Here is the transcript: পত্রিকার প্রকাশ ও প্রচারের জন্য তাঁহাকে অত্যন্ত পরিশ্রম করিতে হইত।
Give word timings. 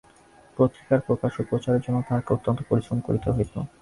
পত্রিকার 0.57 0.99
প্রকাশ 1.07 1.31
ও 1.39 1.47
প্রচারের 1.49 1.83
জন্য 1.85 1.97
তাঁহাকে 2.07 2.29
অত্যন্ত 2.33 2.59
পরিশ্রম 2.69 2.99
করিতে 3.07 3.27
হইত। 3.31 3.53